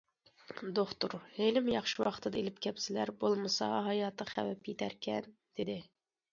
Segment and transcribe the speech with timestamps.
[0.79, 5.81] دوختۇر: ھېلىمۇ ياخشى ۋاقتىدا ئېلىپ كەپسىلەر، بولمىسا ھاياتىغا خەۋپ يېتەركەن، دېدى.